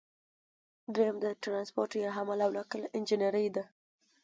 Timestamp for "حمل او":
2.17-2.51